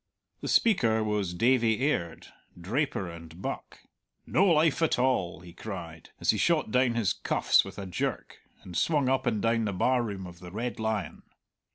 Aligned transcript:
The 0.39 0.47
speaker 0.47 1.03
was 1.03 1.35
Davie 1.35 1.79
Aird, 1.87 2.25
draper 2.59 3.07
and 3.07 3.39
buck. 3.39 3.81
"No 4.25 4.45
life 4.47 4.81
at 4.81 4.97
all," 4.97 5.41
he 5.41 5.53
cried, 5.53 6.09
as 6.19 6.31
he 6.31 6.39
shot 6.39 6.71
down 6.71 6.95
his 6.95 7.13
cuffs 7.13 7.63
with 7.63 7.77
a 7.77 7.85
jerk, 7.85 8.39
and 8.63 8.75
swung 8.75 9.09
up 9.09 9.27
and 9.27 9.43
down 9.43 9.65
the 9.65 9.73
bar 9.73 10.01
room 10.01 10.25
of 10.25 10.39
the 10.39 10.49
Red 10.49 10.79
Lion. 10.79 11.21